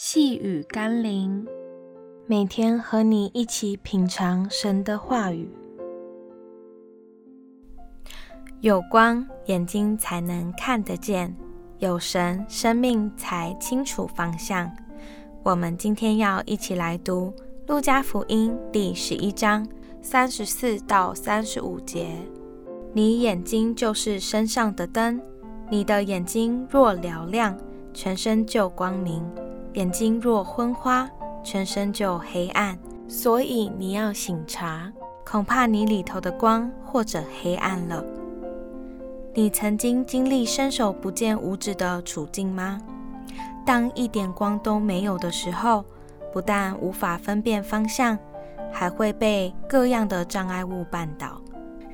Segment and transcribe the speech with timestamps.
[0.00, 1.44] 细雨甘霖，
[2.28, 5.50] 每天和你一起品尝神的话语。
[8.60, 11.28] 有光，眼睛才能看得见；
[11.80, 14.70] 有神，生命才清楚方向。
[15.42, 17.34] 我们今天要一起来读
[17.66, 19.66] 《路加福音》第十一章
[20.00, 22.06] 三十四到三十五节。
[22.92, 25.20] 你眼睛就是身上的灯，
[25.68, 27.58] 你的眼睛若嘹亮，
[27.92, 29.28] 全身就光明。
[29.74, 31.08] 眼睛若昏花，
[31.42, 32.78] 全身就黑暗。
[33.06, 34.92] 所以你要醒察，
[35.24, 38.04] 恐怕你里头的光或者黑暗了。
[39.34, 42.80] 你曾经经历伸手不见五指的处境吗？
[43.64, 45.84] 当一点光都没有的时候，
[46.32, 48.18] 不但无法分辨方向，
[48.72, 51.40] 还会被各样的障碍物绊倒。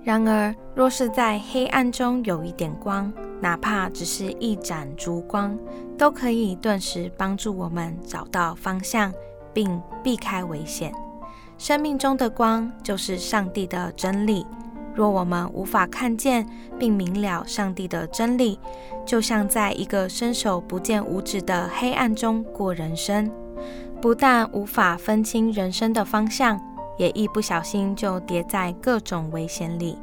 [0.03, 3.13] 然而，若是在黑暗中有一点光，
[3.45, 5.55] 哪怕只是一盏烛光，
[5.99, 9.13] 都可以顿时帮助我们找到方向，
[9.53, 10.91] 并避开危险。
[11.59, 14.47] 生命中的光就是上帝的真理。
[14.95, 18.59] 若我们无法看见并明了上帝的真理，
[19.05, 23.31] 就像在一个伸手不见五指的黑暗中过人生，
[24.01, 26.59] 不但无法分清人生的方向，
[26.97, 29.99] 也一不小心就跌在各种危险里。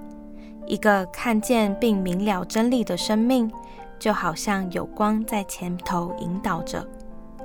[0.66, 3.52] 一个看见并明了真理的生命，
[4.00, 6.88] 就好像有光在前头引导着，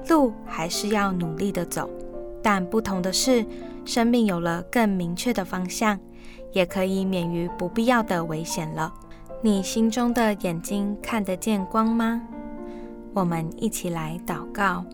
[0.08, 1.90] 路还是要努力地走。
[2.42, 3.44] 但不同的是，
[3.84, 5.98] 生命有了更明确的方向，
[6.52, 8.92] 也可以免于不必要的危险了。
[9.42, 12.22] 你心中的眼睛看得见光吗？
[13.12, 14.84] 我们一起来祷告。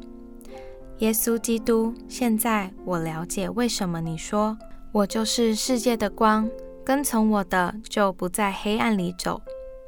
[0.99, 4.57] 耶稣基督，现在我了解为什么你说
[4.93, 6.49] 我就是世界的光。
[6.85, 9.41] 跟从我的，就不在黑暗里走，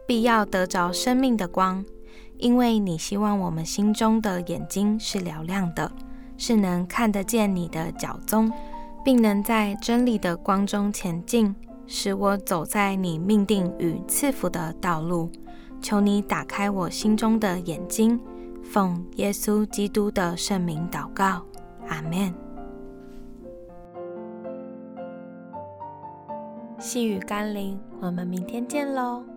[0.06, 1.84] 必要得着生命的光。
[2.38, 5.90] 因为你希望我们心中的眼睛是嘹亮的，
[6.36, 8.52] 是能看得见你的脚踪，
[9.04, 11.54] 并能在真理的光中前进，
[11.86, 15.30] 使我走在你命定与赐福的道路。
[15.80, 18.18] 求你打开我心中的眼睛，
[18.62, 21.42] 奉耶稣基督的圣名祷告，
[21.88, 22.34] 阿门。
[26.78, 29.33] 细雨甘霖，我们明天见喽。